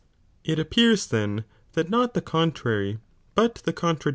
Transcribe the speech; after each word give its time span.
SinEl 0.45 0.53
It 0.53 0.59
appears 0.59 1.05
then, 1.05 1.45
that 1.73 1.91
not 1.91 2.15
the 2.15 2.23
contrary, 2.23 2.97
but 3.35 3.61
the 3.65 3.71
coDtradi 3.71 4.09